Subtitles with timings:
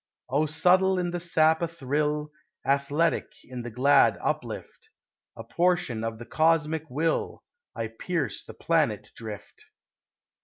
[0.31, 2.31] Oh subtle in the sap athrill,
[2.65, 4.89] Athletic in the glad uplift,
[5.37, 7.43] A portion of the Cosmic Will,
[7.75, 9.65] I pierce the planet drift.